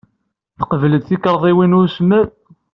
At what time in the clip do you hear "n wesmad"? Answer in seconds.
1.73-2.29